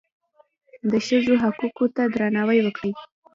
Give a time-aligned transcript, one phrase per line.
[0.91, 2.93] د ښځو حقوقو ته درناوی وکړئ